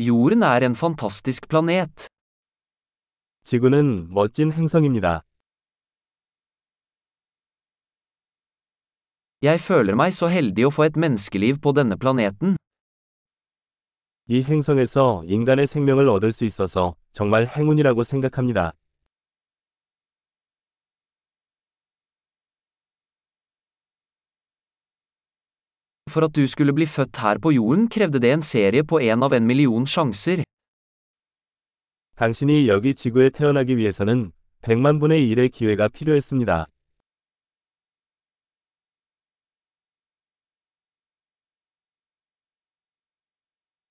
Jorden 0.00 0.42
er 0.42 0.62
en 0.62 0.74
fantastisk 0.74 1.48
planet. 1.48 2.06
지구는 3.42 4.08
멋진 4.14 4.52
행성입니다. 4.52 5.22
Jeg 9.42 9.60
føler 9.60 9.94
meg 9.94 10.12
så 10.14 10.28
heldig 10.30 10.68
å 10.68 10.70
få 10.70 10.86
et 10.86 10.96
menneskeliv 10.96 11.58
på 11.58 11.72
denne 11.74 11.98
planeten. 11.98 12.56
이 14.30 14.42
행성에서 14.44 15.24
인간의 15.26 15.66
생명을 15.66 16.08
얻을 16.08 16.30
수 16.32 16.44
있어서 16.44 16.94
정말 17.12 17.46
행운이라고 17.46 18.04
생각합니다. 18.04 18.74
For 26.08 26.24
at 26.24 26.32
du 26.32 26.46
skulle 26.48 26.72
bli 26.72 26.86
født 26.86 27.16
her 27.20 27.38
på 27.38 27.52
jorden 27.52 27.88
krevde 27.88 28.18
det 28.18 28.32
en 28.32 28.42
serie 28.42 28.82
på 28.82 29.00
en 29.00 29.22
av 29.22 29.32
en 29.32 29.46
million 29.46 29.86
sjanser. 29.86 30.42
당신이 32.16 32.66
여기 32.68 32.94
지구에 32.94 33.30
태어나기 33.30 33.76
위해서는 33.76 34.32
100만 34.62 34.98
분의 35.00 35.28
1의 35.28 35.52
기회가 35.52 35.88
필요했습니다. 35.88 36.66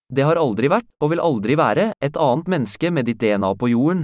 Det 0.09 0.23
har 0.23 0.35
aldri 0.39 0.69
vært, 0.71 0.87
og 0.99 1.11
vil 1.11 1.19
aldri 1.19 1.57
være, 1.57 1.93
et 2.01 2.17
annet 2.17 2.47
menneske 2.47 2.91
med 2.91 3.05
ditt 3.05 3.19
DNA 3.19 3.53
på 3.59 3.67
jorden. 3.67 4.03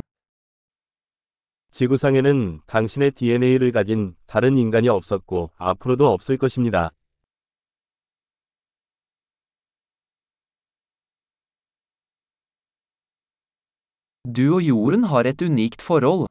지구상에는 1.71 2.61
당신의 2.67 3.11
DNA를 3.11 3.71
가진 3.71 4.15
다른 4.27 4.57
인간이 4.57 4.89
없었고 4.89 5.51
앞으로도 5.57 6.07
없을 6.07 6.37
것입니다. 6.37 6.91
Du 14.35 14.55
og 14.55 14.63
jorden 14.63 15.03
har 15.03 15.27
et 15.29 15.41
unikt 15.41 15.81
forhold. 15.81 16.27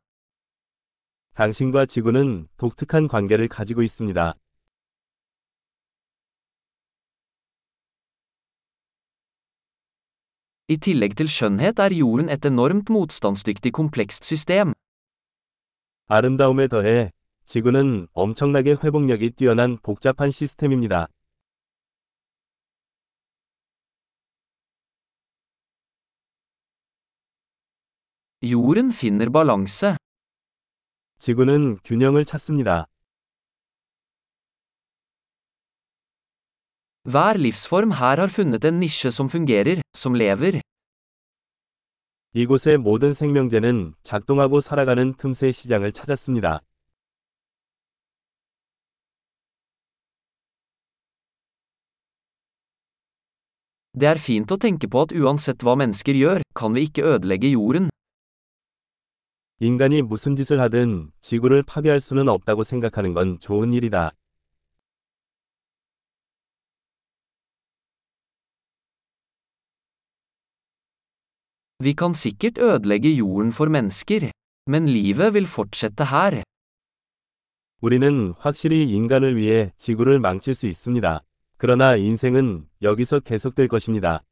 당신과 1.37 1.87
지구는 1.87 2.49
독특한 2.57 3.07
관계를 3.07 3.47
가지고 3.49 3.83
있습니다. 3.83 4.35
I 10.69 10.77
tillegg 10.77 11.17
til 11.17 11.29
skjønnhet 11.29 11.79
er 11.79 11.93
jorden 11.95 12.29
et 12.29 12.45
enormt 12.45 12.91
motstandsdyktig 12.91 13.73
komplekst 13.73 14.25
system. 14.25 14.75
아름다움에 16.09 16.67
더해 16.67 17.13
지구는 17.45 18.09
엄청나게 18.15 18.79
회복력이 18.83 19.31
뛰어난 19.31 19.79
복잡한 19.83 20.31
시스템입니다. 20.31 21.07
Jorden 28.44 28.92
finner 28.92 29.34
balanse. 29.34 29.98
지구는 31.18 31.80
균형을 31.84 32.24
찾습니다. 32.24 32.86
Hver 37.04 37.36
livsform 37.38 37.94
her 38.00 38.18
har 38.20 38.30
funnet 38.30 38.64
en 38.66 38.80
nisje 38.80 39.10
som 39.10 39.28
fungerer, 39.28 39.82
som 39.96 40.14
lever. 40.14 40.62
이곳의 42.34 42.78
모든 42.78 43.14
생명체는 43.14 43.96
작동하고 44.04 44.62
살아가는 44.62 45.16
틈새 45.16 45.52
시장을 45.52 45.92
찾았습니다. 45.92 46.62
Det 53.98 54.06
er 54.06 54.20
fint 54.22 54.52
å 54.54 54.58
tenke 54.62 54.86
på 54.86 55.08
at 55.08 55.14
uansett 55.18 55.64
hva 55.66 55.74
mennesker 55.74 56.14
gjør, 56.14 56.44
kan 56.54 56.76
vi 56.78 56.86
ikke 56.86 57.02
ødelegge 57.16 57.50
jorden. 57.58 57.90
인간이 59.63 60.03
무슨 60.03 60.35
짓을 60.35 60.59
하든 60.59 61.13
지구를 61.21 61.63
파괴할 61.63 62.01
수는 62.01 62.29
없다고 62.29 62.65
생각하는 62.65 63.13
건 63.13 63.39
좋은 63.39 63.73
일이다. 63.73 64.11
Vi 71.79 71.95
kan 71.95 72.11
sikkert 72.11 72.59
ødelegge 72.59 73.17
jorden 73.17 73.53
for 73.53 73.71
mennesker, 73.71 74.33
men 74.69 74.89
livet 74.89 75.31
vil 75.31 75.47
fortsette 75.47 76.07
her. 76.11 76.43
우리는 77.81 78.35
확실히 78.39 78.91
인간을 78.91 79.37
위해 79.37 79.71
지구를 79.77 80.19
망칠 80.19 80.57
수 80.57 80.67
있습니다. 80.67 81.21
그러나 81.57 81.95
인생은 81.95 82.67
여기서 82.83 83.21
계속될 83.21 83.69
것입니다. 83.69 84.25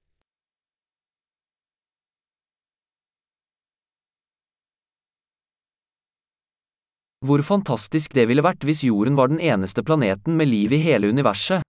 Hvor 7.21 7.43
fantastisk 7.45 8.15
det 8.17 8.23
ville 8.31 8.41
vært 8.41 8.65
hvis 8.65 8.81
jorden 8.81 9.17
var 9.19 9.29
den 9.29 9.41
eneste 9.45 9.83
planeten 9.85 10.39
med 10.41 10.49
liv 10.49 10.73
i 10.73 10.79
hele 10.81 11.11
universet. 11.13 11.61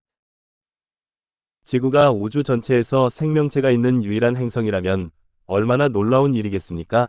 지구가 1.65 2.11
우주 2.11 2.41
전체에서 2.43 3.09
생명체가 3.09 3.69
있는 3.69 4.03
유일한 4.03 4.37
행성이라면 4.37 5.11
얼마나 5.45 5.89
놀라운 5.89 6.33
일이겠습니까? 6.35 7.07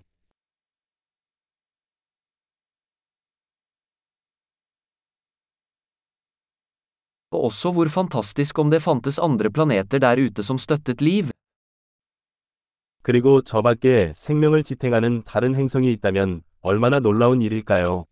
Og 7.31 7.45
også 7.45 7.71
hvor 7.73 7.89
fantastisk 7.89 8.59
om 8.59 8.71
det 8.71 8.83
fantes 8.83 9.19
andre 9.19 9.51
planeter 9.51 9.99
der 9.99 10.17
ute 10.27 10.43
som 10.43 10.59
støttet 10.59 11.01
liv. 11.01 11.31
그리고 13.03 13.41
저 13.43 13.63
밖에 13.63 14.13
생명을 14.15 14.65
지탱하는 14.65 15.23
다른 15.25 15.55
행성이 15.55 15.93
있다면 15.93 16.43
얼마나 16.61 16.99
놀라운 16.99 17.41
일일까요? 17.41 18.07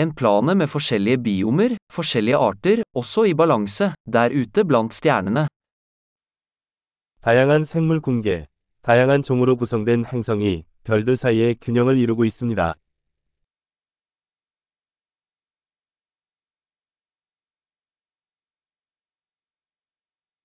En 0.00 0.14
plane 0.16 0.54
med 0.56 0.68
forskjellige 0.72 1.18
biomer, 1.20 1.72
forskjellige 1.92 2.38
arter, 2.40 2.78
også 2.96 3.26
i 3.28 3.34
balanse, 3.36 3.90
der 4.08 4.32
ute 4.32 4.64
blant 4.64 4.94
stjernene. 4.96 5.46
다양한 7.20 7.64
생물 7.64 8.00
군계, 8.00 8.46
다양한 8.80 9.22
종으로 9.22 9.56
구성된 9.56 10.06
행성이 10.06 10.64
별들 10.84 11.16
사이에 11.16 11.54
균형을 11.60 11.98
이루고 11.98 12.24
있습니다. 12.24 12.74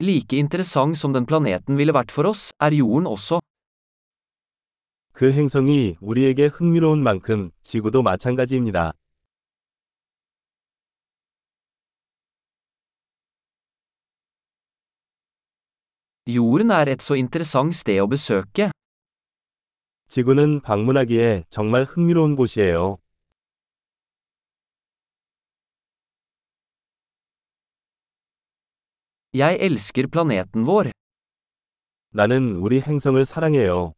Like 0.02 0.38
interessant 0.38 0.98
som 0.98 1.14
den 1.14 1.26
planeten 1.26 1.78
ville 1.78 1.94
vært 1.94 2.12
for 2.12 2.28
oss, 2.28 2.52
er 2.60 2.74
jorden 2.74 3.08
også. 3.08 3.40
그 5.14 5.32
행성이 5.32 5.96
우리에게 6.02 6.48
흥미로운 6.48 7.02
만큼 7.02 7.52
지구도 7.64 8.02
마찬가지입니다. 8.04 8.92
Jorden 16.28 16.72
er 16.72 16.90
et 16.90 17.04
så 17.06 17.14
interessant 17.14 17.76
sted 17.78 18.00
å 18.02 18.08
besøke. 18.10 18.72
지구는 20.08 20.62
방문하기에 20.62 21.44
정말 21.52 21.84
흥미로운 21.84 22.36
곳이에요. 22.36 22.98
Jeg 29.34 29.60
elsker 29.62 30.08
planeten 30.08 30.66
vår. 30.66 30.92
나는 32.10 32.56
우리 32.56 32.82
행성을 32.82 33.24
사랑해요. 33.24 33.94